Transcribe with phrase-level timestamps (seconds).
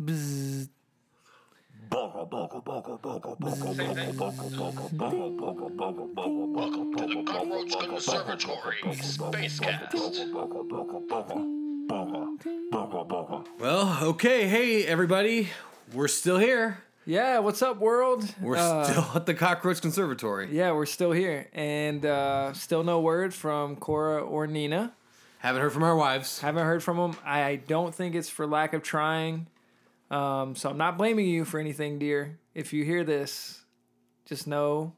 [0.00, 0.68] Bzzz.
[5.64, 9.94] Welcome to the Cockroach Conservatory Spacecast.
[13.58, 15.48] Well, okay, hey everybody,
[15.92, 16.78] we're still here.
[17.06, 18.24] Yeah, what's up, world?
[18.40, 20.48] We're Uh, still at the Cockroach Conservatory.
[20.54, 24.92] Yeah, we're still here, and uh, still no word from Cora or Nina.
[25.38, 26.40] Haven't heard from our wives.
[26.40, 27.16] Haven't heard from them.
[27.24, 29.46] I don't think it's for lack of trying.
[30.14, 32.38] Um, so I'm not blaming you for anything, dear.
[32.54, 33.62] If you hear this,
[34.26, 34.92] just know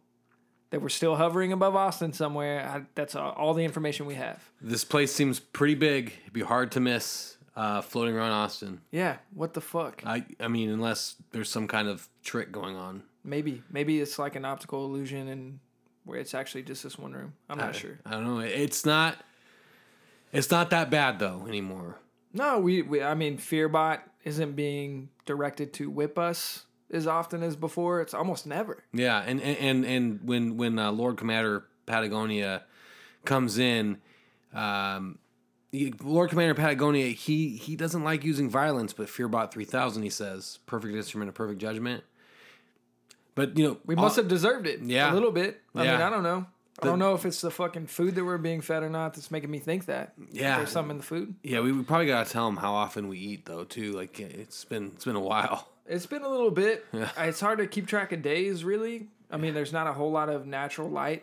[0.68, 2.68] that we're still hovering above Austin somewhere.
[2.68, 4.44] I, that's all, all the information we have.
[4.60, 6.12] This place seems pretty big.
[6.22, 8.82] It'd be hard to miss uh, floating around Austin.
[8.90, 10.02] Yeah, what the fuck?
[10.04, 13.02] I, I mean, unless there's some kind of trick going on.
[13.24, 15.60] Maybe, maybe it's like an optical illusion, and
[16.04, 17.32] where it's actually just this one room.
[17.48, 17.98] I'm not sure.
[18.04, 18.40] I don't know.
[18.40, 19.16] It's not.
[20.30, 21.96] It's not that bad though anymore.
[22.34, 27.56] No, we, we I mean, Fearbot isn't being directed to whip us as often as
[27.56, 28.02] before.
[28.02, 28.84] It's almost never.
[28.92, 32.64] Yeah, and and and, when when uh, Lord Commander Patagonia
[33.24, 33.98] comes in,
[34.52, 35.18] um,
[36.02, 40.58] Lord Commander Patagonia he he doesn't like using violence, but Fearbot three thousand he says
[40.66, 42.04] perfect instrument of perfect judgment.
[43.34, 44.80] But you know We all- must have deserved it.
[44.82, 45.12] Yeah.
[45.12, 45.60] A little bit.
[45.74, 46.06] I mean, Yeah.
[46.06, 46.46] I don't know.
[46.82, 49.30] I don't know if it's the fucking food that we're being fed or not that's
[49.30, 50.12] making me think that.
[50.30, 50.58] Yeah.
[50.58, 51.34] There's something in the food.
[51.42, 53.92] Yeah, we, we probably gotta tell them how often we eat though too.
[53.92, 55.68] Like it's been it's been a while.
[55.88, 56.84] It's been a little bit.
[56.92, 57.08] Yeah.
[57.16, 59.06] It's hard to keep track of days, really.
[59.30, 61.22] I mean, there's not a whole lot of natural light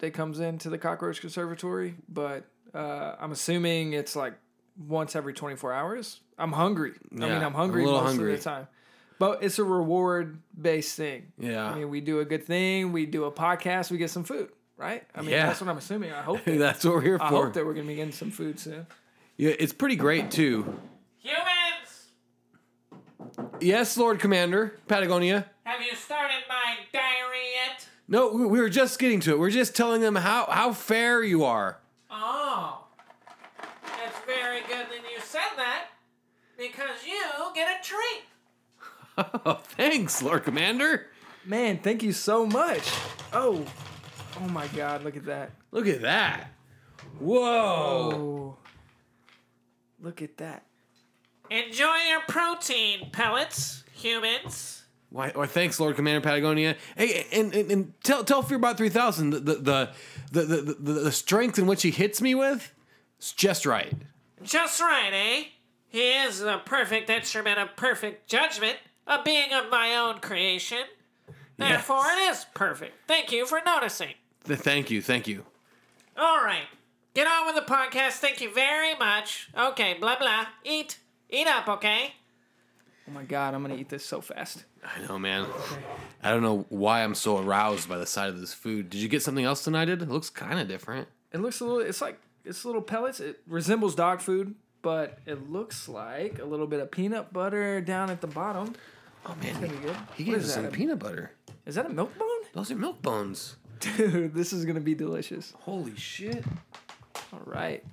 [0.00, 2.44] that comes into the Cockroach Conservatory, but
[2.74, 4.34] uh, I'm assuming it's like
[4.86, 6.20] once every 24 hours.
[6.38, 6.92] I'm hungry.
[7.10, 8.34] I mean, I'm hungry a most hungry.
[8.34, 8.68] of the time.
[9.18, 11.32] But it's a reward based thing.
[11.38, 11.64] Yeah.
[11.70, 14.50] I mean, we do a good thing, we do a podcast, we get some food,
[14.82, 15.04] right?
[15.14, 15.46] I mean, Yeah.
[15.46, 16.12] that's what I'm assuming.
[16.12, 16.44] I hope.
[16.44, 17.44] that- That's what we're here I for.
[17.46, 18.86] hope that we're gonna be getting some food soon.
[19.36, 20.78] Yeah, it's pretty great too.
[21.18, 22.10] Humans,
[23.60, 25.46] Yes, Lord Commander Patagonia.
[25.64, 27.86] have you started my diary yet?
[28.08, 29.38] No, we we were just getting to it.
[29.38, 31.78] We're just telling them how how fair you are.
[32.10, 32.84] Oh,
[34.04, 35.86] it's very good that you said that
[36.58, 37.22] because you
[37.54, 38.24] get a treat.
[39.44, 41.06] Oh, thanks, Lord Commander.
[41.44, 42.90] Man, thank you so much.
[43.32, 43.64] Oh,
[44.40, 45.50] oh my God, look at that.
[45.70, 46.50] Look at that.
[47.18, 48.10] Whoa.
[48.14, 48.56] Oh,
[50.00, 50.64] look at that.
[51.50, 54.84] Enjoy your protein pellets, humans.
[55.10, 56.76] Why, why thanks, Lord Commander Patagonia.
[56.96, 59.90] Hey, and, and, and tell tell Fearbot three thousand the the, the
[60.32, 62.72] the the the the strength in which he hits me with
[63.20, 63.92] is just right.
[64.42, 65.44] Just right, eh?
[65.88, 70.84] He is the perfect instrument of perfect judgment, a being of my own creation.
[71.58, 72.94] Therefore, it is perfect.
[73.06, 74.14] Thank you for noticing.
[74.44, 75.44] Th- thank you, thank you.
[76.16, 76.64] All right.
[77.14, 78.12] Get on with the podcast.
[78.14, 79.50] Thank you very much.
[79.56, 80.46] Okay, blah, blah.
[80.64, 80.98] Eat.
[81.30, 82.14] Eat up, okay?
[83.08, 84.64] Oh my God, I'm gonna eat this so fast.
[84.84, 85.46] I know, man.
[86.22, 88.90] I don't know why I'm so aroused by the sight of this food.
[88.90, 89.88] Did you get something else tonight?
[89.88, 91.08] It looks kind of different.
[91.32, 91.80] It looks a little.
[91.80, 93.18] It's like it's little pellets.
[93.20, 98.08] It resembles dog food, but it looks like a little bit of peanut butter down
[98.10, 98.74] at the bottom.
[99.26, 99.96] Oh man, Pretty good.
[100.16, 100.72] he What gave is us some that?
[100.72, 101.32] peanut butter.
[101.66, 102.28] Is that a milk bone?
[102.54, 103.56] Those are milk bones.
[103.82, 105.54] Dude, this is gonna be delicious.
[105.60, 106.44] Holy shit.
[107.32, 107.84] All right.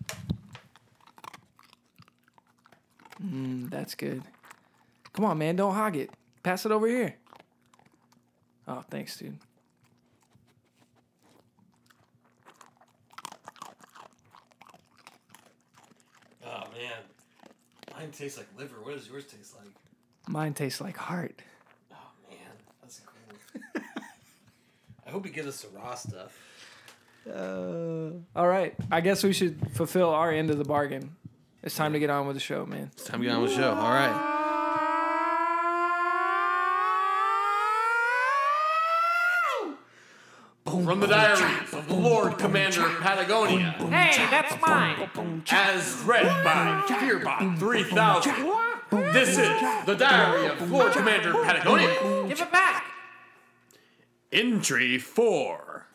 [3.24, 4.22] Mmm, that's good.
[5.14, 6.12] Come on, man, don't hog it.
[6.44, 7.16] Pass it over here.
[8.68, 9.38] Oh, thanks, dude.
[16.46, 17.02] Oh man,
[17.96, 18.76] mine tastes like liver.
[18.84, 19.74] What does yours taste like?
[20.28, 21.42] Mine tastes like heart.
[21.92, 22.38] Oh man,
[22.82, 23.16] that's cool.
[25.10, 26.38] I hope he gives us the raw stuff.
[27.28, 28.76] Uh, all right.
[28.92, 31.16] I guess we should fulfill our end of the bargain.
[31.64, 32.92] It's time to get on with the show, man.
[32.94, 33.74] It's time to get on with the show.
[33.74, 34.36] All right.
[40.66, 45.10] From the diaries of the Lord Commander Patagonia, Hey, that's mine.
[45.50, 48.34] as read by Fearbot 3000.
[49.12, 52.28] This is the diary of Lord Commander Patagonia.
[52.28, 52.86] Give it back.
[54.32, 55.88] Entry 4.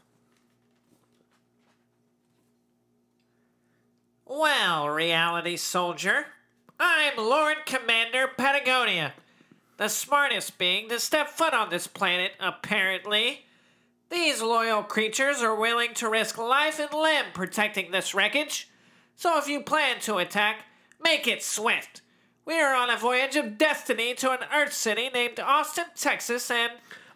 [4.26, 6.26] Well, reality soldier,
[6.80, 9.14] I'm Lord Commander Patagonia,
[9.76, 13.44] the smartest being to step foot on this planet, apparently.
[14.10, 18.68] These loyal creatures are willing to risk life and limb protecting this wreckage.
[19.14, 20.64] So if you plan to attack,
[21.00, 22.00] make it swift.
[22.44, 26.72] We are on a voyage of destiny to an Earth city named Austin, Texas, and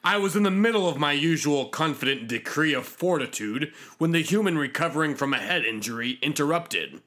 [0.09, 4.57] I was in the middle of my usual confident decree of fortitude when the human
[4.57, 7.03] recovering from a head injury interrupted.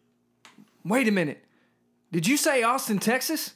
[0.85, 1.43] Wait a minute.
[2.11, 3.55] Did you say Austin, Texas?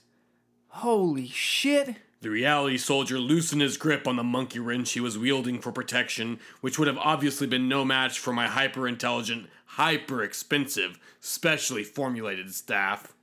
[0.70, 1.98] Holy shit.
[2.22, 6.40] The reality soldier loosened his grip on the monkey wrench he was wielding for protection,
[6.62, 12.52] which would have obviously been no match for my hyper intelligent, hyper expensive, specially formulated
[12.52, 13.14] staff.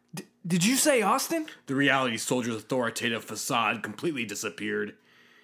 [0.47, 1.47] Did you say Austin?
[1.67, 4.95] The reality soldier's authoritative facade completely disappeared.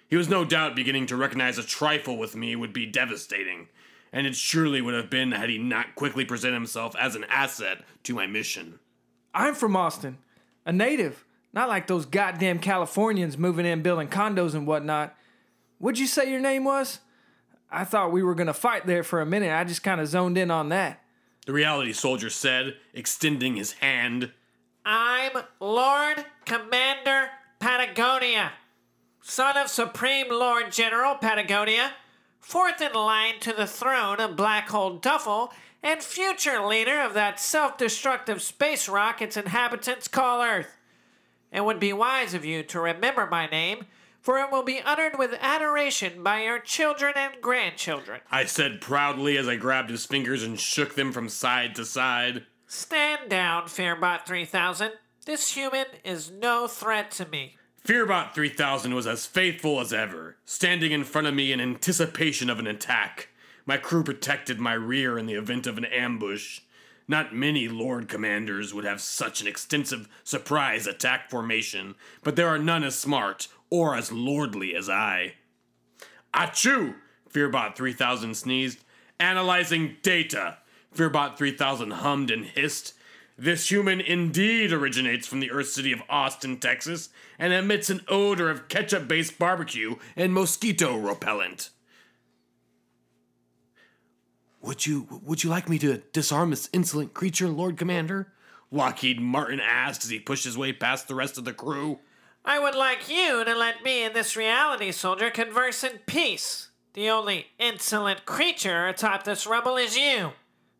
[0.09, 3.67] He was no doubt beginning to recognize a trifle with me would be devastating,
[4.11, 7.83] and it surely would have been had he not quickly presented himself as an asset
[8.03, 8.79] to my mission.
[9.35, 10.17] I'm from Austin,
[10.65, 11.25] a native.
[11.53, 15.15] Not like those goddamn Californians moving in building condos and whatnot.
[15.77, 16.99] What'd you say your name was?
[17.71, 19.51] I thought we were gonna fight there for a minute.
[19.51, 21.03] I just kind of zoned in on that.
[21.45, 24.31] The reality soldier said, extending his hand.
[24.85, 27.29] I'm Lord Commander
[27.59, 28.53] Patagonia,
[29.29, 31.91] son of Supreme Lord General Patagonia,
[32.39, 35.53] fourth in line to the throne of Black Hole Duffel,
[35.83, 40.77] and future leader of that self destructive space rock its inhabitants call Earth.
[41.51, 43.85] It would be wise of you to remember my name,
[44.19, 48.21] for it will be uttered with adoration by your children and grandchildren.
[48.31, 52.45] I said proudly as I grabbed his fingers and shook them from side to side.
[52.65, 54.93] Stand down, Fearbot 3000.
[55.25, 57.58] This human is no threat to me.
[57.89, 62.59] Fearbot 3000 was as faithful as ever, standing in front of me in anticipation of
[62.59, 63.29] an attack.
[63.65, 66.59] My crew protected my rear in the event of an ambush.
[67.07, 72.59] Not many Lord Commanders would have such an extensive surprise attack formation, but there are
[72.59, 75.33] none as smart or as lordly as I.
[76.31, 76.93] Achoo!
[77.33, 78.83] Fearbot 3000 sneezed.
[79.19, 80.59] Analyzing data.
[80.95, 82.93] Fearbot 3000 hummed and hissed.
[83.39, 87.07] This human indeed originates from the Earth city of Austin, Texas,
[87.37, 91.69] and emits an odor of ketchup based barbecue and mosquito repellent.
[94.61, 98.33] Would you would you like me to disarm this insolent creature, Lord Commander?
[98.71, 101.99] Lockheed Martin asked as he pushed his way past the rest of the crew.
[102.43, 106.71] I would like you to let me and this reality soldier converse in peace.
[106.91, 110.33] The only insolent creature atop this rubble is you.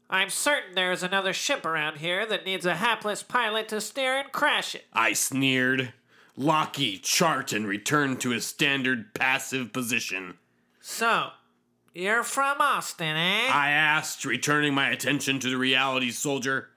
[0.10, 4.18] I'm certain there is another ship around here that needs a hapless pilot to steer
[4.18, 4.86] and crash it.
[4.92, 5.94] I sneered.
[6.36, 10.38] Lockheed chart and returned to his standard passive position.
[10.80, 11.32] So,
[11.94, 13.52] you're from Austin, eh?
[13.52, 16.70] I asked, returning my attention to the reality soldier.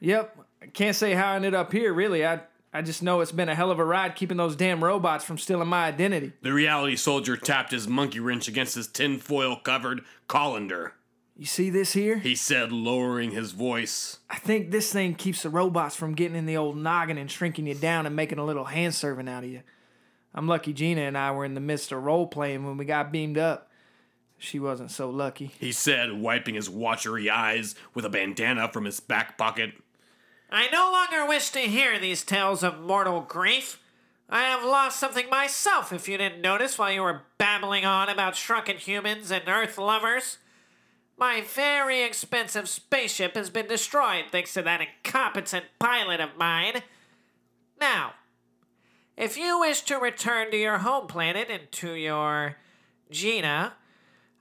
[0.00, 0.38] Yep.
[0.62, 2.26] I can't say how I ended up here, really.
[2.26, 2.40] I
[2.72, 5.38] I just know it's been a hell of a ride keeping those damn robots from
[5.38, 6.32] stealing my identity.
[6.42, 10.92] The reality soldier tapped his monkey wrench against his tinfoil covered colander.
[11.38, 12.18] You see this here?
[12.18, 14.18] He said, lowering his voice.
[14.28, 17.68] I think this thing keeps the robots from getting in the old noggin and shrinking
[17.68, 19.62] you down and making a little hand servant out of you.
[20.34, 23.12] I'm lucky Gina and I were in the midst of role playing when we got
[23.12, 23.70] beamed up.
[24.36, 25.52] She wasn't so lucky.
[25.60, 29.74] He said, wiping his watchery eyes with a bandana from his back pocket.
[30.50, 33.80] I no longer wish to hear these tales of mortal grief.
[34.28, 38.34] I have lost something myself, if you didn't notice while you were babbling on about
[38.34, 40.38] shrunken humans and Earth lovers.
[41.18, 46.82] My very expensive spaceship has been destroyed thanks to that incompetent pilot of mine.
[47.80, 48.14] Now,
[49.16, 52.56] if you wish to return to your home planet and to your
[53.10, 53.74] Gina,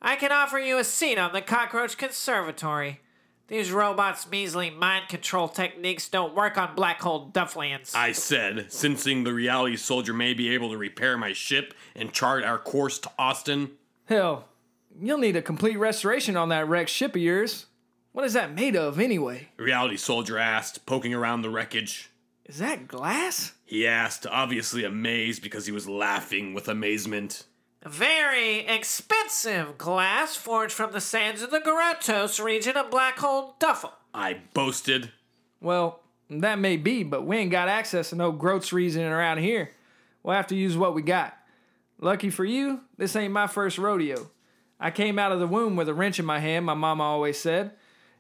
[0.04, 3.02] I can offer you a seat on the Cockroach Conservatory.
[3.48, 7.96] These robots' measly mind control techniques don't work on black hole Dufflians.
[7.96, 12.44] I said, sensing the reality soldier may be able to repair my ship and chart
[12.44, 13.72] our course to Austin.
[14.06, 14.48] Hell,
[15.00, 17.68] you'll need a complete restoration on that wrecked ship of yours.
[18.12, 19.50] What is that made of, anyway?
[19.58, 22.10] The reality soldier asked, poking around the wreckage.
[22.46, 23.54] Is that glass?
[23.66, 27.44] He asked, obviously amazed because he was laughing with amazement.
[27.86, 33.94] Very expensive glass forged from the sands of the Garotos region of Black Hole Duffel.
[34.14, 35.12] I boasted.
[35.62, 36.00] Well,
[36.30, 39.72] that may be, but we ain't got access to no groats reasoning around here.
[40.24, 41.38] We'll have to use what we got.
[42.00, 44.30] Lucky for you, this ain't my first rodeo.
[44.80, 47.40] I came out of the womb with a wrench in my hand, my mama always
[47.40, 47.72] said,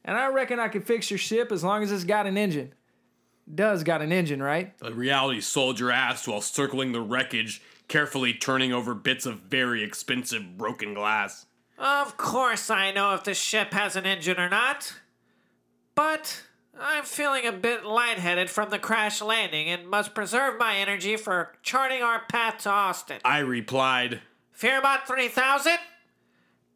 [0.03, 2.73] and I reckon I can fix your ship as long as it's got an engine.
[3.53, 4.77] Does got an engine, right?
[4.79, 10.57] The reality soldier asked while circling the wreckage, carefully turning over bits of very expensive
[10.57, 11.45] broken glass.
[11.77, 14.93] Of course, I know if the ship has an engine or not.
[15.97, 16.43] But
[16.79, 21.53] I'm feeling a bit lightheaded from the crash landing and must preserve my energy for
[21.63, 23.17] charting our path to Austin.
[23.25, 24.21] I replied,
[24.55, 25.73] Fearbot 3000?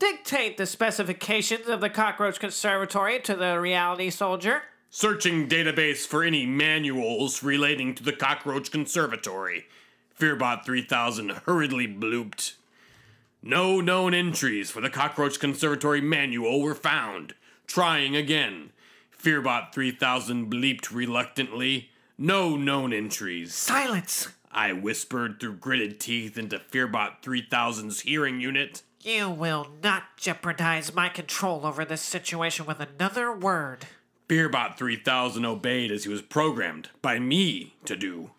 [0.01, 4.63] Dictate the specifications of the Cockroach Conservatory to the reality soldier.
[4.89, 9.65] searching database for any manuals relating to the Cockroach Conservatory.
[10.19, 12.53] Fearbot 3000 hurriedly blooped.
[13.43, 17.35] No known entries for the Cockroach Conservatory manual were found.
[17.67, 18.71] Trying again.
[19.15, 21.91] Fearbot 3000 bleeped reluctantly.
[22.17, 23.53] No known entries.
[23.53, 24.29] Silence!
[24.51, 28.81] I whispered through gritted teeth into Fearbot 3000's hearing unit.
[29.03, 33.87] You will not jeopardize my control over this situation with another word.
[34.27, 38.31] Fearbot 3000 obeyed as he was programmed by me to do.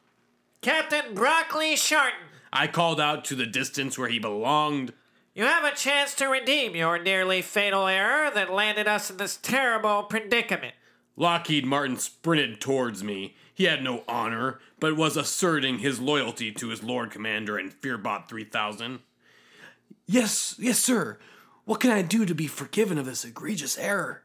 [0.61, 4.93] Captain Broccoli Sharton, I called out to the distance where he belonged.
[5.35, 9.37] you have a chance to redeem your nearly fatal error that landed us in this
[9.37, 10.75] terrible predicament.
[11.17, 13.35] Lockheed Martin sprinted towards me.
[13.53, 18.29] He had no honor, but was asserting his loyalty to his Lord Commander and Fearbot
[18.29, 19.01] 3000.
[20.07, 21.19] Yes, yes, sir.
[21.65, 24.23] What can I do to be forgiven of this egregious error?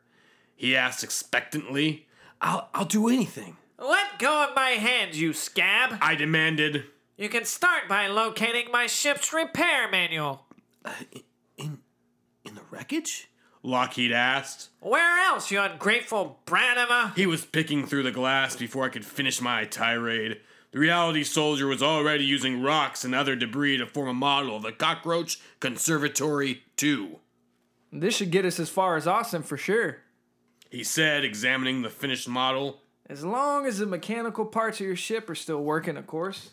[0.56, 2.08] He asked expectantly.
[2.42, 3.58] I'll, I'll do anything.
[3.80, 5.98] Let go of my hand, you scab.
[6.02, 6.86] I demanded.
[7.16, 10.46] You can start by locating my ship's repair manual.
[10.84, 10.92] Uh,
[11.58, 11.80] in
[12.56, 13.30] the wreckage?
[13.64, 14.70] Lockheed asked.
[14.80, 17.14] Where else, you ungrateful brat of a.
[17.16, 20.40] He was picking through the glass before I could finish my tirade.
[20.78, 24.62] The reality soldier was already using rocks and other debris to form a model of
[24.62, 27.18] the Cockroach Conservatory 2.
[27.92, 29.98] This should get us as far as Austin for sure.
[30.70, 32.82] He said, examining the finished model.
[33.10, 36.52] As long as the mechanical parts of your ship are still working, of course.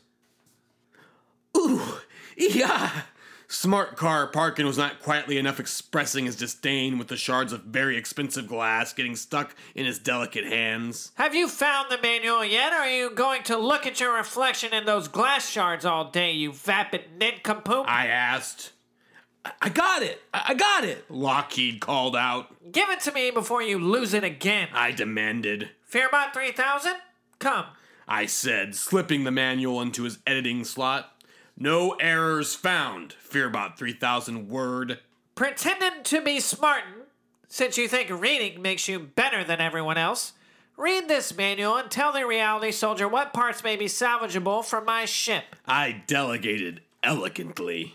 [1.58, 1.98] Ooh,
[2.34, 3.02] yeah.
[3.54, 7.96] Smart car Parkin was not quietly enough expressing his disdain with the shards of very
[7.96, 11.12] expensive glass getting stuck in his delicate hands.
[11.14, 14.74] Have you found the manual yet, or are you going to look at your reflection
[14.74, 17.84] in those glass shards all day, you vapid nincompoop?
[17.88, 18.72] I asked.
[19.44, 20.20] I- I got it!
[20.34, 21.08] I I got it!
[21.08, 22.72] Lockheed called out.
[22.72, 24.68] Give it to me before you lose it again.
[24.74, 25.70] I demanded.
[25.90, 26.94] Fearbot 3000?
[27.38, 27.66] Come.
[28.08, 31.13] I said, slipping the manual into his editing slot.
[31.56, 34.98] No errors found, Fearbot 3000 word.
[35.34, 37.02] Pretending to be smartin',
[37.48, 40.32] since you think reading makes you better than everyone else,
[40.76, 45.04] read this manual and tell the reality soldier what parts may be salvageable from my
[45.04, 45.44] ship.
[45.66, 47.94] I delegated elegantly.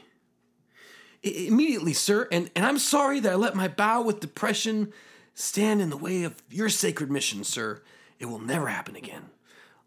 [1.26, 4.94] I- immediately, sir, and, and I'm sorry that I let my bow with depression
[5.34, 7.82] stand in the way of your sacred mission, sir.
[8.20, 9.30] It will never happen again.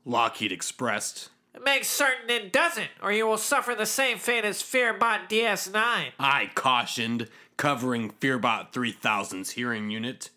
[0.04, 1.30] Lockheed expressed.
[1.60, 6.12] Make certain it doesn't, or you will suffer the same fate as Fearbot DS9.
[6.18, 10.30] I cautioned, covering Fearbot 3000's hearing unit.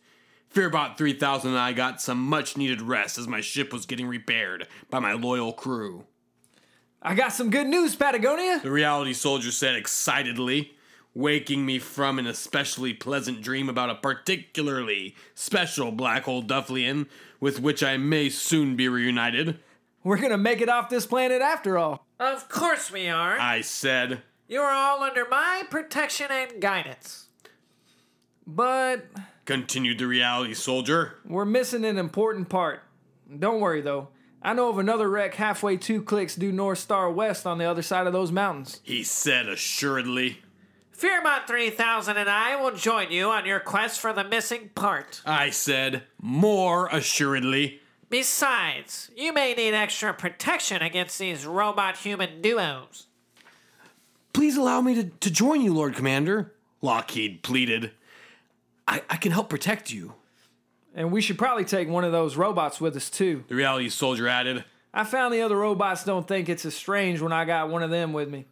[0.53, 4.67] Fearbot 3000 and I got some much needed rest as my ship was getting repaired
[4.89, 6.05] by my loyal crew.
[7.01, 8.59] I got some good news, Patagonia.
[8.61, 10.75] The reality soldier said excitedly,
[11.13, 17.07] waking me from an especially pleasant dream about a particularly special black hole Dufflian
[17.39, 19.59] with which I may soon be reunited.
[20.05, 22.05] We're gonna make it off this planet after all.
[22.19, 23.39] Of course we are.
[23.39, 27.25] I said, You are all under my protection and guidance.
[28.45, 29.07] But
[29.45, 31.15] continued the reality soldier.
[31.25, 32.81] we're missing an important part.
[33.39, 34.09] Don't worry though.
[34.43, 37.81] I know of another wreck halfway two clicks due north star west on the other
[37.81, 38.81] side of those mountains.
[38.83, 40.43] He said assuredly.
[40.95, 45.23] Fearbot 3000 and I will join you on your quest for the missing part.
[45.25, 47.81] I said more assuredly.
[48.17, 53.07] Besides, you may need extra protection against these robot human duos.
[54.31, 56.53] Please allow me to, to join you, Lord Commander.
[56.81, 57.91] Lockheed pleaded.
[58.87, 60.13] I, I can help protect you.
[60.95, 63.43] And we should probably take one of those robots with us too.
[63.49, 64.63] The reality soldier added.
[64.93, 67.89] I found the other robots don't think it's as strange when I got one of
[67.89, 68.45] them with me.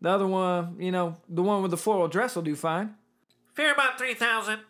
[0.00, 2.94] The other one, you know, the one with the floral dress will do fine.
[3.56, 4.60] Fearbot 3000,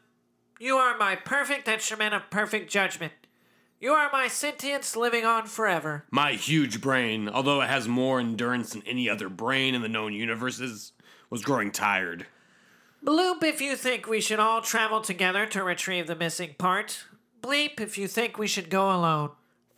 [0.59, 3.13] you are my perfect instrument of perfect judgment.
[3.81, 6.05] You are my sentience living on forever.
[6.11, 10.13] My huge brain, although it has more endurance than any other brain in the known
[10.13, 10.93] universes,
[11.31, 12.27] was growing tired.
[13.05, 17.05] Bloop if you think we should all travel together to retrieve the missing part.
[17.41, 19.31] Bleep if you think we should go alone.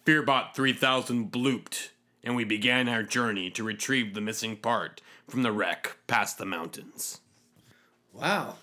[0.07, 1.91] Fearbot 3000 blooped,
[2.25, 6.47] and we began our journey to retrieve the missing part from the wreck past the
[6.47, 7.21] mountains.
[8.15, 8.55] Wow,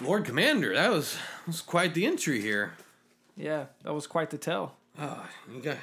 [0.00, 2.72] Lord Commander, that was, was quite the entry here.
[3.36, 4.76] Yeah, that was quite the tell.
[4.98, 5.76] Oh, you got.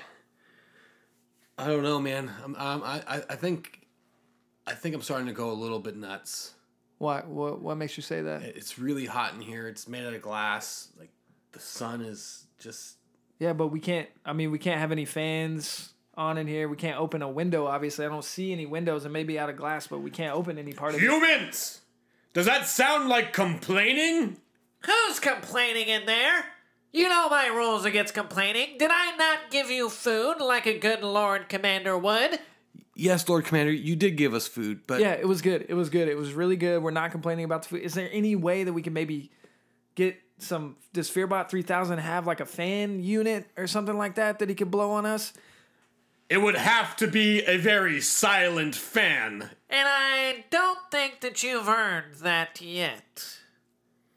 [1.57, 2.31] I don't know, man.
[2.43, 3.87] I'm, I'm, I, I I think,
[4.65, 6.53] I think I'm starting to go a little bit nuts.
[6.97, 8.43] What what what makes you say that?
[8.43, 9.67] It's really hot in here.
[9.67, 10.89] It's made out of glass.
[10.97, 11.11] Like
[11.51, 12.97] the sun is just.
[13.39, 14.07] Yeah, but we can't.
[14.25, 16.69] I mean, we can't have any fans on in here.
[16.69, 17.65] We can't open a window.
[17.67, 20.57] Obviously, I don't see any windows, and maybe out of glass, but we can't open
[20.57, 21.03] any part of it.
[21.03, 21.81] Humans!
[22.33, 24.37] Does that sound like complaining?
[24.85, 26.45] Who's complaining in there?
[26.93, 28.77] You know my rules against complaining.
[28.77, 32.39] Did I not give you food like a good Lord Commander would?
[32.95, 35.65] Yes, Lord Commander, you did give us food, but Yeah, it was good.
[35.67, 36.07] It was good.
[36.07, 36.83] It was really good.
[36.83, 37.81] We're not complaining about the food.
[37.81, 39.31] Is there any way that we can maybe
[39.95, 40.75] get some?
[40.93, 44.53] Does Fearbot three thousand have like a fan unit or something like that that he
[44.53, 45.33] could blow on us?
[46.29, 49.49] It would have to be a very silent fan.
[49.67, 53.39] And I don't think that you've earned that yet.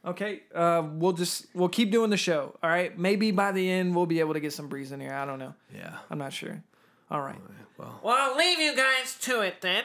[0.06, 2.56] Okay, uh, we'll just we'll keep doing the show.
[2.62, 5.12] All right, maybe by the end we'll be able to get some breeze in here.
[5.12, 5.54] I don't know.
[5.74, 5.96] Yeah.
[6.08, 6.62] I'm not sure.
[7.10, 7.40] All right.
[7.76, 9.84] Well, Well, I'll leave you guys to it then.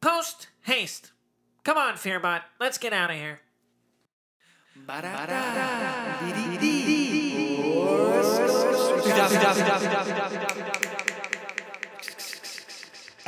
[0.00, 1.12] Post haste.
[1.62, 2.42] Come on, Fearbot.
[2.58, 3.40] Let's get out of here.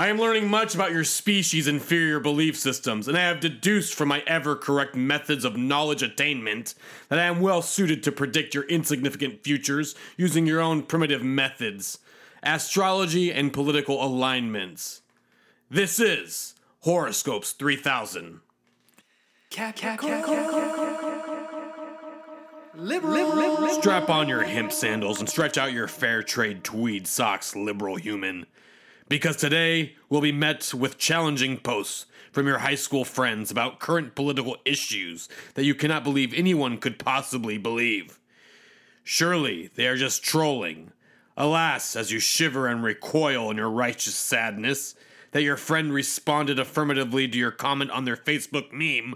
[0.01, 4.07] I am learning much about your species' inferior belief systems, and I have deduced from
[4.07, 6.77] my ever correct methods of knowledge attainment
[7.09, 11.99] that I am well suited to predict your insignificant futures using your own primitive methods,
[12.45, 15.03] astrology, and political alignments.
[15.69, 18.39] This is Horoscopes 3000.
[23.81, 28.47] Strap on your hemp sandals and stretch out your fair trade tweed socks, liberal human.
[29.09, 34.15] Because today we'll be met with challenging posts from your high school friends about current
[34.15, 38.21] political issues that you cannot believe anyone could possibly believe.
[39.03, 40.93] Surely they are just trolling.
[41.37, 44.95] Alas, as you shiver and recoil in your righteous sadness,
[45.31, 49.15] that your friend responded affirmatively to your comment on their Facebook meme.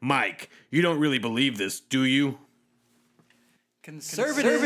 [0.00, 2.38] Mike, you don't really believe this, do you?
[3.82, 4.64] Conservative.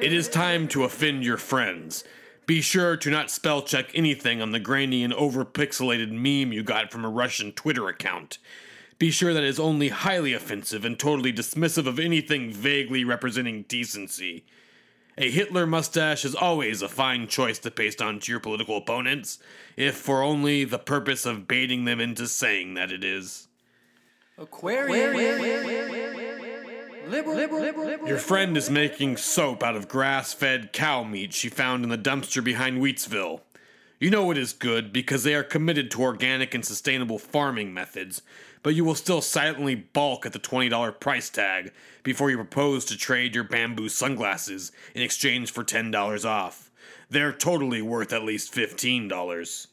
[0.00, 2.04] It is time to offend your friends.
[2.46, 6.90] Be sure to not spell check anything on the grainy and overpixelated meme you got
[6.90, 8.38] from a Russian Twitter account.
[8.98, 13.62] Be sure that it is only highly offensive and totally dismissive of anything vaguely representing
[13.62, 14.44] decency.
[15.18, 19.38] A Hitler mustache is always a fine choice to paste onto your political opponents,
[19.76, 23.48] if for only the purpose of baiting them into saying that it is.
[27.12, 31.98] Your friend is making soap out of grass fed cow meat she found in the
[31.98, 33.40] dumpster behind Wheatsville.
[34.00, 38.22] You know it is good because they are committed to organic and sustainable farming methods,
[38.62, 41.70] but you will still silently balk at the $20 price tag
[42.02, 46.70] before you propose to trade your bamboo sunglasses in exchange for $10 off.
[47.10, 49.66] They're totally worth at least $15.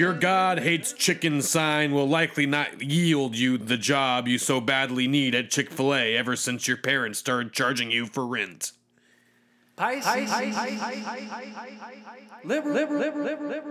[0.00, 5.06] Your God hates chicken sign will likely not yield you the job you so badly
[5.06, 8.72] need at Chick fil A ever since your parents started charging you for rent.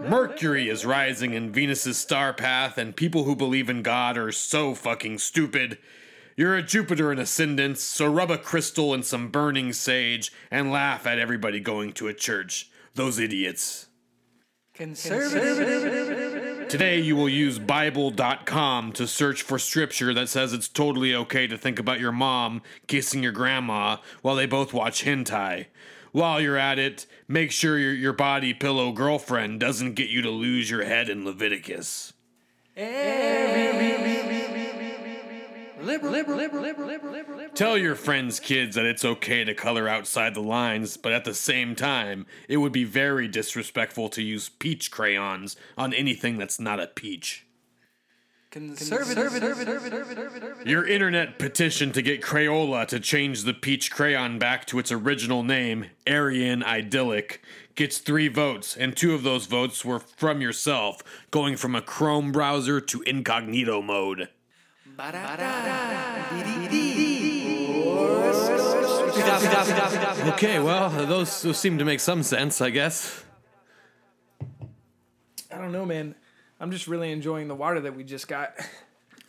[0.08, 4.76] Mercury is rising in Venus's star path, and people who believe in God are so
[4.76, 5.80] fucking stupid.
[6.38, 11.08] You're a Jupiter in ascendance, so rub a crystal and some burning sage and laugh
[11.08, 12.70] at everybody going to a church.
[12.94, 13.88] Those idiots.
[16.70, 21.58] Today, you will use Bible.com to search for scripture that says it's totally okay to
[21.58, 25.65] think about your mom kissing your grandma while they both watch hentai.
[26.13, 30.30] While you're at it, make sure your, your body pillow girlfriend doesn't get you to
[30.30, 32.13] lose your head in Leviticus.
[37.56, 41.34] Tell your friends' kids that it's okay to color outside the lines, but at the
[41.34, 46.80] same time, it would be very disrespectful to use peach crayons on anything that's not
[46.80, 47.46] a peach.
[50.65, 55.44] Your internet petition to get Crayola to change the peach crayon back to its original
[55.44, 57.44] name, Aryan Idyllic,
[57.76, 62.32] gets three votes, and two of those votes were from yourself, going from a Chrome
[62.32, 64.30] browser to incognito mode.
[70.34, 73.24] Okay, well, those, those seem to make some sense, I guess.
[75.52, 76.16] I don't know, man.
[76.60, 78.54] I'm just really enjoying the water that we just got.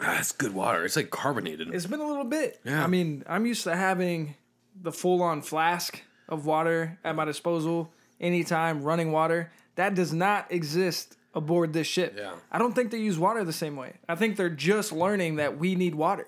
[0.00, 0.84] Ah, it's good water.
[0.84, 1.72] It's like carbonated.
[1.72, 2.58] It's been a little bit.
[2.64, 2.82] Yeah.
[2.82, 4.34] I mean, I'm used to having
[4.80, 9.52] the full on flask of water at my disposal anytime, running water.
[9.76, 12.14] That does not exist aboard this ship.
[12.16, 12.32] Yeah.
[12.50, 13.94] I don't think they use water the same way.
[14.08, 16.26] I think they're just learning that we need water.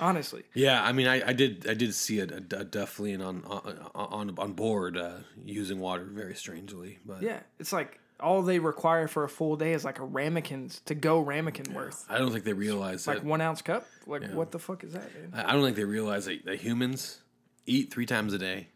[0.00, 0.44] Honestly.
[0.54, 3.90] Yeah, I mean, I, I did I did see a, a, a Dufflian on on
[3.94, 7.40] on, on board uh, using water very strangely, but Yeah.
[7.58, 11.18] It's like all they require for a full day is like a ramekin's to go
[11.20, 12.04] ramekin worth.
[12.08, 13.24] I don't think they realize Like that.
[13.24, 13.86] one ounce cup?
[14.06, 15.34] Like what the fuck is that, dude?
[15.34, 17.22] I I don't think they realize that, that humans
[17.66, 18.68] eat three times a day,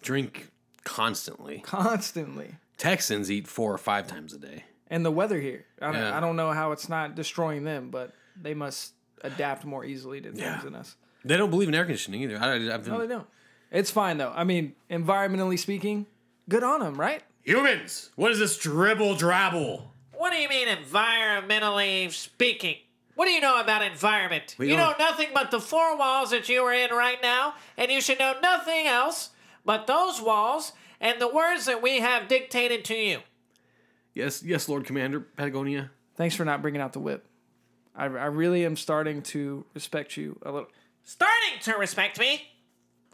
[0.00, 0.50] drink
[0.84, 1.58] constantly.
[1.64, 2.54] Constantly.
[2.76, 4.64] Texans eat four or five times a day.
[4.90, 5.66] And the weather here.
[5.80, 6.16] I don't, Yeah.
[6.16, 10.28] I don't know how it's not destroying them, but they must adapt more easily to
[10.28, 10.60] things Yeah.
[10.62, 10.96] than us.
[11.24, 12.38] They don't believe in air conditioning either.
[12.38, 13.26] I, I've been, No, they don't.
[13.70, 14.32] It's fine though.
[14.34, 16.06] I mean, environmentally speaking,
[16.48, 17.22] good on them, right?
[17.44, 19.82] Humans, what is this dribble drabble?
[20.16, 22.76] What do you mean, environmentally speaking?
[23.14, 24.54] What do you know about environment?
[24.58, 27.54] We you know don't- nothing but the four walls that you are in right now,
[27.76, 29.30] and you should know nothing else
[29.64, 33.20] but those walls and the words that we have dictated to you.
[34.18, 35.92] Yes, yes, Lord Commander Patagonia.
[36.16, 37.24] Thanks for not bringing out the whip.
[37.94, 40.68] I, I really am starting to respect you a little.
[41.04, 42.48] Starting to respect me.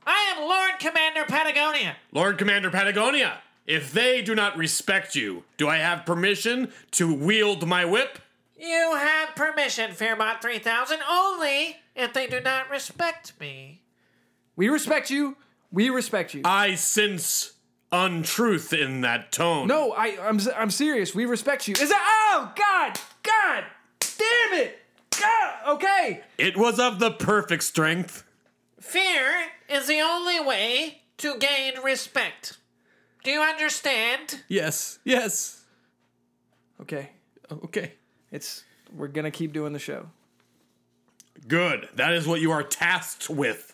[0.06, 1.96] I am Lord Commander Patagonia.
[2.10, 7.68] Lord Commander Patagonia, if they do not respect you, do I have permission to wield
[7.68, 8.18] my whip?
[8.56, 13.82] You have permission, Fearbot 3000, only if they do not respect me.
[14.56, 15.36] We respect you.
[15.70, 16.40] We respect you.
[16.46, 17.53] I sense
[17.94, 19.68] untruth in that tone.
[19.68, 21.14] no, I, I'm, I'm serious.
[21.14, 21.74] We respect you.
[21.74, 22.30] Is that?
[22.32, 23.64] Oh God, God,
[24.00, 24.78] damn it.
[25.20, 26.22] God, okay.
[26.38, 28.24] It was of the perfect strength.
[28.80, 32.58] Fear is the only way to gain respect.
[33.22, 34.42] Do you understand?
[34.48, 35.64] Yes, yes.
[36.80, 37.10] Okay.
[37.50, 37.92] Okay.
[38.32, 40.08] It's we're gonna keep doing the show.
[41.46, 41.88] Good.
[41.94, 43.73] That is what you are tasked with.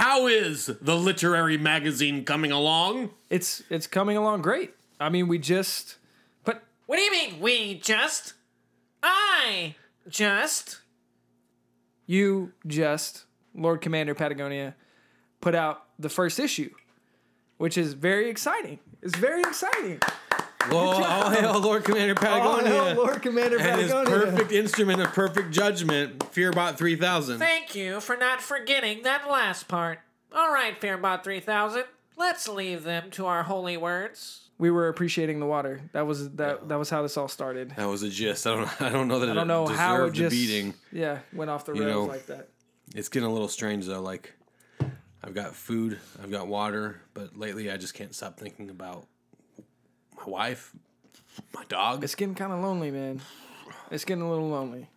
[0.00, 3.10] How is the literary magazine coming along?
[3.28, 4.72] It's it's coming along great.
[4.98, 5.96] I mean, we just,
[6.42, 8.32] but What do you mean, we just?
[9.02, 9.74] I
[10.08, 10.78] just.
[12.06, 14.74] you just Lord Commander Patagonia
[15.42, 16.70] put out the first issue,
[17.58, 18.78] which is very exciting.
[19.02, 20.00] It's very exciting.
[20.64, 22.70] Oh, well, all hail Lord Commander Patagonia.
[22.70, 27.38] Oh, hell, Lord Commander and his perfect instrument of perfect judgment, Fearbot 3000.
[27.38, 30.00] Thank you for not forgetting that last part.
[30.32, 31.84] All right, Fearbot 3000,
[32.16, 34.50] let's leave them to our holy words.
[34.58, 35.80] We were appreciating the water.
[35.92, 36.68] That was that.
[36.68, 37.70] That was how this all started.
[37.76, 38.46] That was a gist.
[38.46, 38.82] I don't.
[38.82, 40.74] I don't know that I don't know how it just a beating.
[40.92, 42.50] yeah went off the You rails know, like that.
[42.94, 44.02] It's getting a little strange though.
[44.02, 44.34] Like,
[45.24, 49.06] I've got food, I've got water, but lately I just can't stop thinking about
[50.26, 50.72] my wife,
[51.54, 52.04] my dog.
[52.04, 53.20] It's getting kind of lonely, man.
[53.90, 54.88] It's getting a little lonely.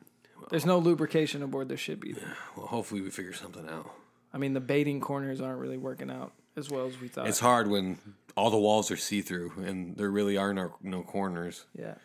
[0.50, 2.36] There's no lubrication aboard this ship either.
[2.56, 3.90] Well, hopefully we figure something out.
[4.34, 7.28] I mean, the baiting corners aren't really working out as well as we thought.
[7.28, 7.98] It's hard when
[8.36, 11.66] all the walls are see through and there really are no no corners.
[11.78, 11.96] yeah.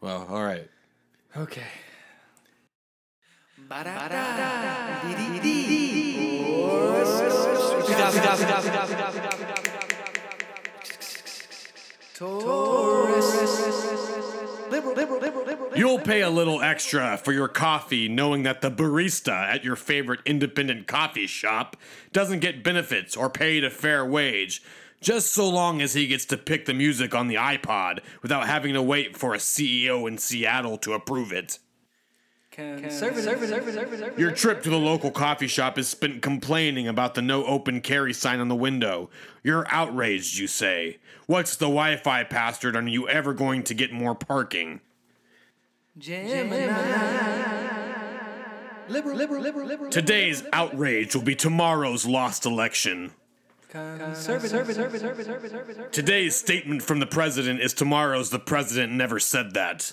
[0.00, 0.68] Well, all right.
[1.36, 1.62] Okay.
[15.76, 20.20] You'll pay a little extra for your coffee knowing that the barista at your favorite
[20.24, 21.76] independent coffee shop
[22.12, 24.62] doesn't get benefits or paid a fair wage,
[25.02, 28.72] just so long as he gets to pick the music on the iPod without having
[28.72, 31.58] to wait for a CEO in Seattle to approve it.
[34.16, 38.14] Your trip to the local coffee shop is spent complaining about the no open carry
[38.14, 39.10] sign on the window.
[39.42, 40.96] You're outraged, you say.
[41.26, 42.74] What's the Wi Fi password?
[42.76, 44.80] Are you ever going to get more parking?
[49.90, 53.12] Today's outrage will be tomorrow's lost election.
[55.92, 59.92] Today's statement from the president is tomorrow's the president never said that.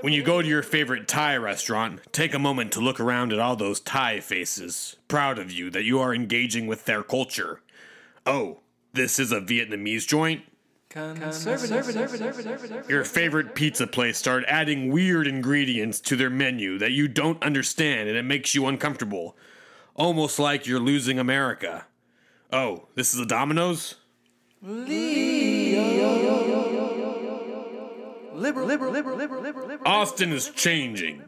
[0.00, 3.38] When you go to your favorite Thai restaurant, take a moment to look around at
[3.38, 7.60] all those Thai faces, proud of you that you are engaging with their culture.
[8.24, 8.60] Oh,
[8.94, 10.44] this is a Vietnamese joint?
[12.88, 18.08] Your favorite pizza place started adding weird ingredients to their menu that you don't understand
[18.08, 19.36] and it makes you uncomfortable.
[19.94, 21.86] Almost like you're losing America.
[22.50, 23.96] Oh, this is a Domino's?
[29.84, 31.24] Austin is changing.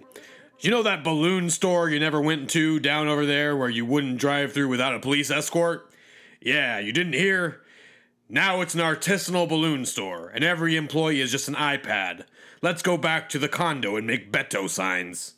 [0.60, 4.18] You know that balloon store you never went to down over there where you wouldn't
[4.18, 5.90] drive through without a police escort?
[6.40, 7.62] Yeah, you didn't hear?
[8.28, 12.26] Now it's an artisanal balloon store, and every employee is just an iPad.
[12.62, 15.34] Let's go back to the condo and make Beto signs.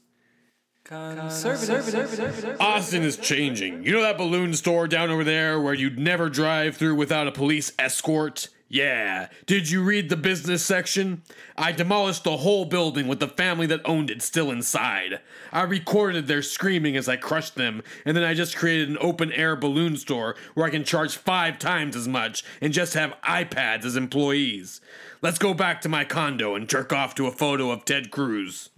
[2.60, 3.84] Austin is changing.
[3.84, 7.32] You know that balloon store down over there where you'd never drive through without a
[7.32, 8.48] police escort?
[8.68, 9.28] Yeah.
[9.46, 11.22] Did you read the business section?
[11.56, 15.20] I demolished the whole building with the family that owned it still inside.
[15.52, 19.30] I recorded their screaming as I crushed them, and then I just created an open
[19.32, 23.84] air balloon store where I can charge five times as much and just have iPads
[23.84, 24.80] as employees.
[25.22, 28.70] Let's go back to my condo and jerk off to a photo of Ted Cruz.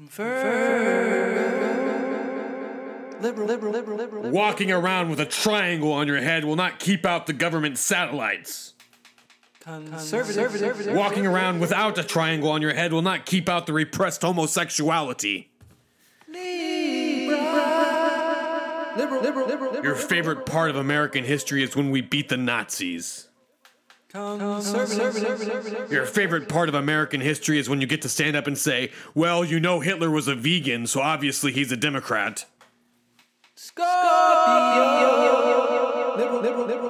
[4.33, 8.75] Walking around with a triangle on your head will not keep out the government satellites.
[9.67, 15.51] Walking around without a triangle on your head will not keep out the repressed homosexuality.
[19.83, 23.29] Your favorite part of American history is when we beat the Nazis.
[25.91, 28.91] Your favorite part of American history is when you get to stand up and say,
[29.15, 32.47] well, you know Hitler was a vegan, so obviously he's a Democrat.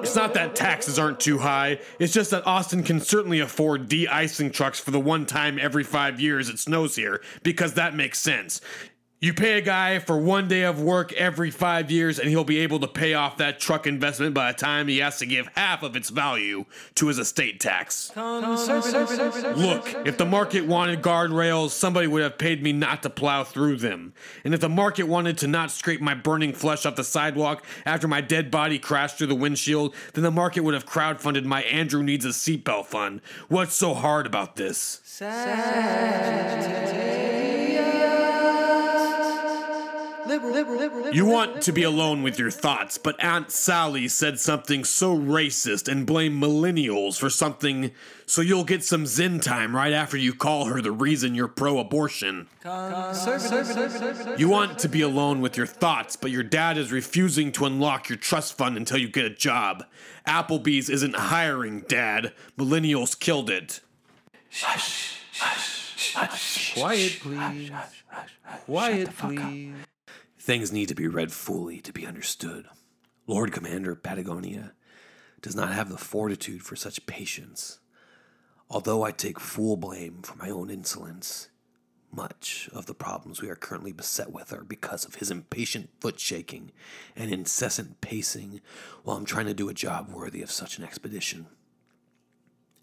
[0.02, 1.80] It's not that taxes aren't too high.
[1.98, 6.20] It's just that Austin can certainly afford de-icing trucks for the one time every five
[6.20, 8.60] years it snows here, because that makes sense.
[9.20, 12.58] You pay a guy for one day of work every five years, and he'll be
[12.58, 15.82] able to pay off that truck investment by the time he has to give half
[15.82, 18.12] of its value to his estate tax.
[19.56, 23.78] Look, if the market wanted guardrails, somebody would have paid me not to plow through
[23.78, 24.12] them.
[24.44, 28.06] And if the market wanted to not scrape my burning flesh off the sidewalk after
[28.06, 32.04] my dead body crashed through the windshield, then the market would have crowdfunded my Andrew
[32.04, 33.20] Needs a Seatbelt fund.
[33.48, 35.00] What's so hard about this?
[41.12, 45.88] You want to be alone with your thoughts, but Aunt Sally said something so racist
[45.90, 47.90] and blamed millennials for something,
[48.26, 51.78] so you'll get some Zen time right after you call her the reason you're pro
[51.78, 52.48] abortion.
[54.36, 58.08] You want to be alone with your thoughts, but your dad is refusing to unlock
[58.08, 59.84] your trust fund until you get a job.
[60.26, 62.32] Applebee's isn't hiring, Dad.
[62.58, 63.80] Millennials killed it.
[66.74, 67.70] Quiet, please.
[68.66, 69.74] Quiet, please.
[70.48, 72.68] Things need to be read fully to be understood.
[73.26, 74.72] Lord Commander Patagonia
[75.42, 77.80] does not have the fortitude for such patience.
[78.70, 81.50] Although I take full blame for my own insolence,
[82.10, 86.18] much of the problems we are currently beset with are because of his impatient foot
[86.18, 86.72] shaking
[87.14, 88.62] and incessant pacing
[89.04, 91.44] while I'm trying to do a job worthy of such an expedition.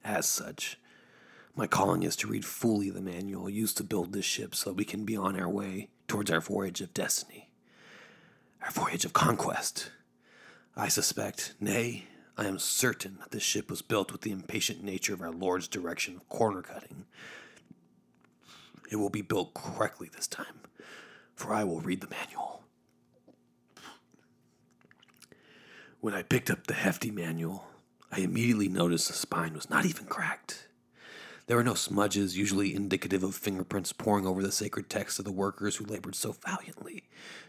[0.04, 0.80] As such,
[1.56, 4.86] my calling is to read fully the manual used to build this ship so we
[4.86, 7.44] can be on our way towards our voyage of destiny,
[8.65, 9.91] our voyage of conquest.
[10.75, 12.06] I suspect, nay,
[12.38, 15.67] I am certain that this ship was built with the impatient nature of our Lord's
[15.67, 17.06] direction of corner cutting.
[18.91, 20.62] It will be built correctly this time,
[21.36, 22.63] for I will read the manual.
[26.01, 27.67] When I picked up the hefty manual,
[28.12, 30.64] I immediately noticed the spine was not even cracked.
[31.47, 35.31] There were no smudges, usually indicative of fingerprints pouring over the sacred text of the
[35.31, 37.03] workers who labored so valiantly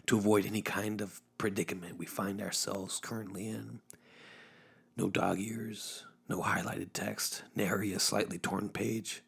[0.07, 3.81] to avoid any kind of predicament we find ourselves currently in.
[4.99, 9.23] No dog ears, no highlighted text, nary a slightly torn page.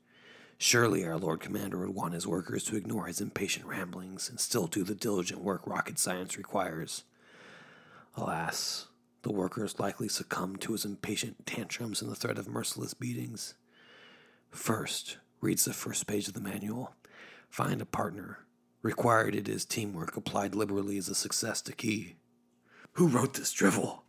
[0.59, 4.67] Surely our Lord Commander would want his workers to ignore his impatient ramblings and still
[4.67, 7.05] do the diligent work rocket science requires.
[8.17, 8.89] Alas,
[9.23, 13.55] the workers likely succumbed to his impatient tantrums and the threat of merciless beatings.
[14.51, 16.95] First, reads the first page of the manual.
[17.49, 18.41] Find a partner.
[18.83, 22.17] Required it is teamwork applied liberally as a success to key.
[22.93, 24.05] Who wrote this drivel?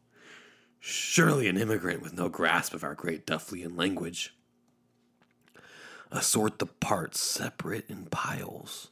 [0.79, 4.33] Surely an immigrant with no grasp of our great Dufflian language.
[6.11, 8.89] Assort the parts separate in piles.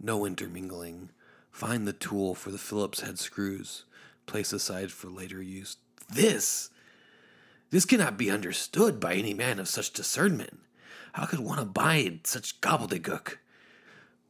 [0.00, 1.10] No intermingling.
[1.50, 3.84] Find the tool for the Phillips head screws.
[4.26, 5.76] Place aside for later use.
[6.12, 6.70] This!
[7.70, 10.60] This cannot be understood by any man of such discernment.
[11.12, 13.38] How could one abide such gobbledygook?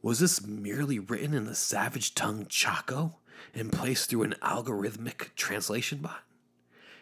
[0.01, 3.17] Was this merely written in the savage tongue Chaco
[3.53, 6.23] and placed through an algorithmic translation bot?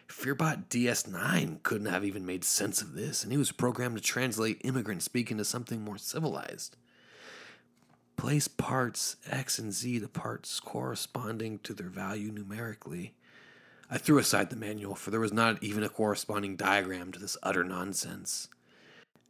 [0.08, 4.60] Fearbot DS9 couldn't have even made sense of this, and he was programmed to translate
[4.64, 6.76] immigrant speak into something more civilized.
[8.16, 13.14] Place parts X and Z to parts corresponding to their value numerically.
[13.90, 17.36] I threw aside the manual, for there was not even a corresponding diagram to this
[17.42, 18.48] utter nonsense.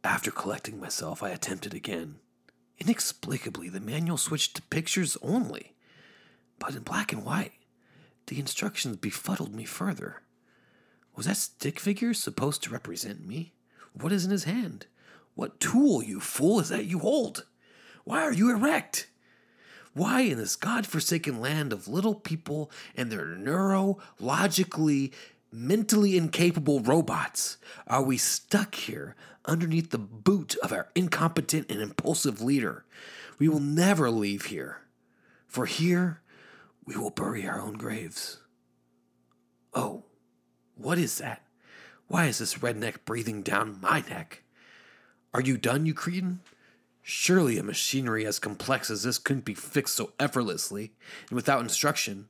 [0.03, 2.15] After collecting myself, I attempted again.
[2.79, 5.75] Inexplicably, the manual switched to pictures only,
[6.57, 7.51] but in black and white.
[8.27, 10.21] The instructions befuddled me further.
[11.15, 13.53] Was that stick figure supposed to represent me?
[13.93, 14.85] What is in his hand?
[15.35, 17.45] What tool, you fool, is that you hold?
[18.05, 19.09] Why are you erect?
[19.93, 25.11] Why, in this god-forsaken land of little people and their neurologically,
[25.51, 27.57] mentally incapable robots,
[27.87, 32.85] are we stuck here underneath the boot of our incompetent and impulsive leader?
[33.37, 34.81] We will never leave here,
[35.47, 36.21] for here
[36.85, 38.39] we will bury our own graves.
[39.73, 40.05] Oh,
[40.75, 41.43] what is that?
[42.07, 44.43] Why is this redneck breathing down my neck?
[45.33, 46.39] Are you done, you cretin?
[47.03, 50.93] Surely a machinery as complex as this couldn't be fixed so effortlessly
[51.29, 52.27] and without instruction.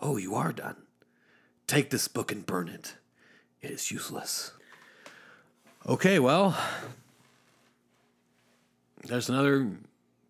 [0.00, 0.76] Oh, you are done.
[1.66, 2.96] Take this book and burn it.
[3.60, 4.52] It is useless.
[5.86, 6.56] Okay, well,
[9.04, 9.70] there's another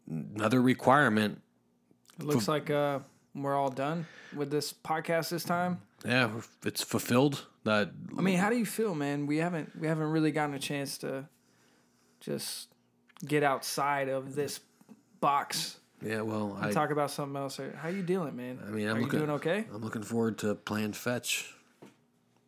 [0.09, 1.40] another requirement.
[2.18, 3.01] It looks like uh,
[3.35, 5.81] we're all done with this podcast this time.
[6.05, 6.31] Yeah,
[6.64, 7.47] it's fulfilled.
[7.64, 9.27] That I mean, how do you feel, man?
[9.27, 11.29] We haven't we haven't really gotten a chance to
[12.21, 12.68] just
[13.25, 14.61] get outside of this
[15.21, 17.61] box Yeah, well, I, talk about something else.
[17.77, 18.59] How you dealing, man?
[18.67, 19.65] I mean, I'm are looking, you doing okay?
[19.73, 21.53] I'm looking forward to playing fetch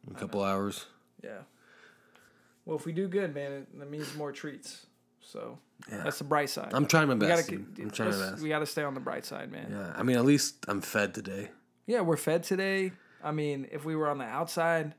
[0.09, 0.87] in a couple hours.
[1.23, 1.38] Yeah.
[2.64, 4.87] Well, if we do good, man, it, that means more treats.
[5.21, 5.59] So
[5.90, 6.03] Yeah.
[6.03, 6.71] that's the bright side.
[6.73, 7.51] I'm trying my we best.
[7.51, 7.62] gotta.
[7.81, 8.43] I'm trying my best.
[8.43, 9.69] We got to stay on the bright side, man.
[9.71, 11.51] Yeah, I mean, at least I'm fed today.
[11.87, 12.93] Yeah, we're fed today.
[13.23, 14.95] I mean, if we were on the outside,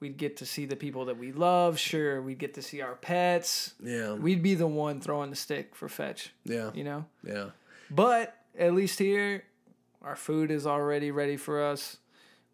[0.00, 1.78] we'd get to see the people that we love.
[1.78, 3.74] Sure, we'd get to see our pets.
[3.82, 7.06] Yeah, We'd be the one throwing the stick for fetch, yeah, you know?
[7.26, 7.46] yeah.
[7.90, 9.44] But at least here,
[10.02, 11.98] our food is already ready for us.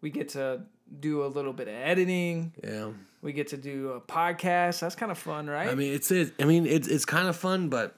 [0.01, 0.61] We get to
[0.99, 2.53] do a little bit of editing.
[2.63, 2.89] Yeah,
[3.21, 4.79] We get to do a podcast.
[4.79, 5.69] That's kind of fun, right?
[5.69, 6.33] I mean, it's it.
[6.39, 7.95] I mean, it's it's kind of fun, but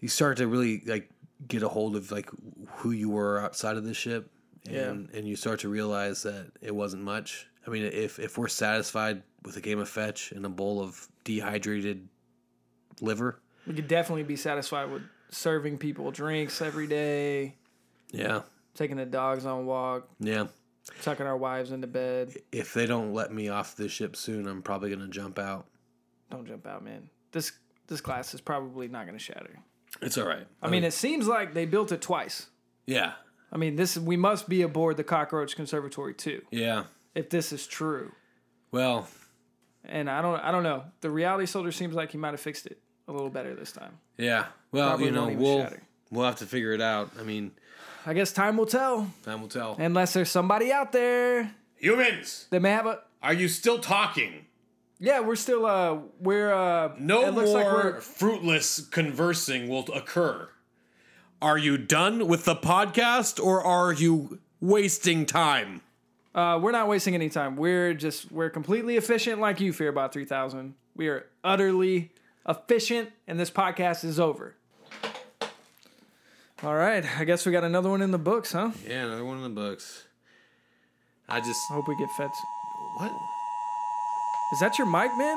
[0.00, 1.10] you start to really like
[1.46, 2.30] get a hold of like
[2.76, 4.30] who you were outside of the ship,
[4.68, 7.46] and and you start to realize that it wasn't much.
[7.66, 11.08] I mean, if if we're satisfied with a game of fetch and a bowl of
[11.24, 12.08] dehydrated
[13.00, 15.02] liver, we could definitely be satisfied with
[15.34, 17.56] serving people drinks every day,
[18.10, 18.42] yeah,
[18.74, 20.46] taking the dogs on walk, yeah.
[21.02, 22.34] tucking our wives into bed.
[22.52, 25.66] If they don't let me off the ship soon, I'm probably gonna jump out.
[26.30, 27.10] Don't jump out, man.
[27.32, 27.52] This
[27.86, 29.58] this glass is probably not going to shatter.
[30.00, 30.46] It's all right.
[30.62, 32.46] I mean, it seems like they built it twice.
[32.86, 33.12] yeah,
[33.52, 36.84] I mean, this we must be aboard the Cockroach Conservatory too, yeah.
[37.14, 38.12] if this is true.
[38.72, 39.08] Well,
[39.84, 40.84] And I don't I don't know.
[41.00, 43.98] The reality soldier seems like he might have fixed it a little better this time.
[44.16, 44.46] yeah.
[44.72, 45.82] Well, Probably you know, we'll shatter.
[46.10, 47.10] we'll have to figure it out.
[47.18, 47.52] I mean,
[48.06, 49.10] I guess time will tell.
[49.24, 49.76] time will tell.
[49.78, 54.46] Unless there's somebody out there Humans, They may have a are you still talking?
[54.98, 59.84] Yeah, we're still uh we're uh No it looks like more we're fruitless conversing will
[59.92, 60.48] occur.
[61.42, 65.82] Are you done with the podcast or are you wasting time?
[66.34, 67.54] uh we're not wasting any time.
[67.56, 70.74] We're just we're completely efficient like you Fearbot 3000.
[70.96, 72.10] We are utterly
[72.48, 74.54] efficient and this podcast is over.
[76.62, 78.70] All right, I guess we got another one in the books, huh?
[78.88, 80.04] Yeah, another one in the books.
[81.28, 82.30] I just I hope we get fed.
[82.96, 83.12] what?
[84.52, 85.36] Is that your mic, man?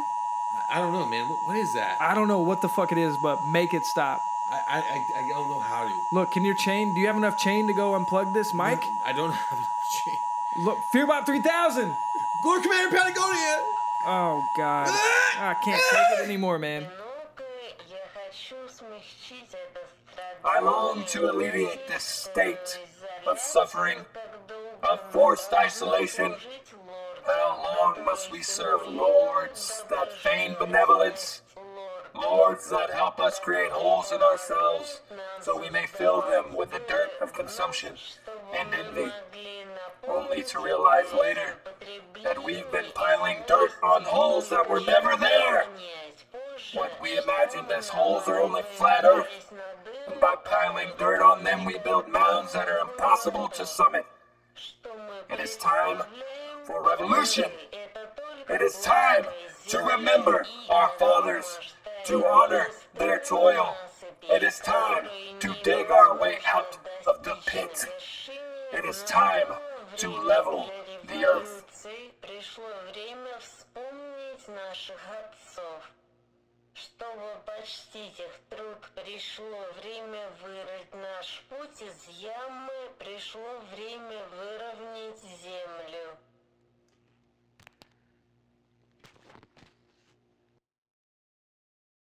[0.71, 1.27] I don't know, man.
[1.27, 1.97] What, what is that?
[1.99, 4.19] I don't know what the fuck it is, but make it stop.
[4.49, 6.15] I, I I don't know how to.
[6.15, 6.93] Look, can your chain?
[6.93, 8.79] Do you have enough chain to go unplug this mic?
[9.05, 10.15] I don't have enough chain.
[10.65, 11.93] Look, Fearbot 3000.
[12.45, 13.63] Lord Commander Patagonia.
[14.09, 16.87] Oh God, I can't take it anymore, man.
[20.45, 22.79] I long to alleviate this state
[23.27, 23.97] of suffering,
[24.89, 26.33] of forced isolation.
[27.25, 31.41] How long must we serve lords that feign benevolence?
[32.15, 35.01] Lords that help us create holes in ourselves
[35.41, 37.93] so we may fill them with the dirt of consumption
[38.57, 39.11] and envy,
[40.07, 41.55] only to realize later
[42.23, 45.65] that we've been piling dirt on holes that were never there.
[46.73, 49.53] What we imagined as holes are only flat earth,
[50.09, 54.05] and by piling dirt on them, we build mounds that are impossible to summit.
[55.29, 56.01] It is time
[56.65, 57.45] for revolution.
[58.49, 59.25] It is time
[59.67, 61.59] to remember our fathers,
[62.05, 63.75] to honor their toil.
[64.29, 65.07] It is time
[65.39, 67.85] to dig our way out of the pit.
[68.73, 69.47] It is time
[69.97, 70.69] to level
[71.07, 71.66] the earth.
[71.77, 75.91] отцы, пришло время вспомнить наших отцов.
[76.73, 86.17] Чтобы почтить их труд, пришло время вырыть наш путь из ямы, пришло время выровнять землю.